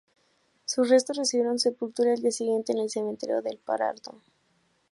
Sus 0.65 0.89
restos 0.89 1.17
recibieron 1.17 1.59
sepultura 1.59 2.11
el 2.11 2.21
día 2.23 2.31
siguiente 2.31 2.71
en 2.71 2.79
el 2.79 2.89
cementerio 2.89 3.43
del 3.43 3.59
Pardo. 3.59 4.19